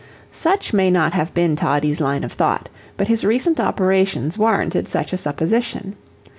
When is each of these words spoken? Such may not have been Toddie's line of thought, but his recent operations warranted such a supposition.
Such 0.31 0.73
may 0.73 0.89
not 0.89 1.13
have 1.13 1.31
been 1.35 1.55
Toddie's 1.55 2.01
line 2.01 2.23
of 2.23 2.33
thought, 2.33 2.69
but 2.97 3.07
his 3.07 3.23
recent 3.23 3.59
operations 3.59 4.35
warranted 4.35 4.87
such 4.87 5.13
a 5.13 5.15
supposition. 5.19 5.95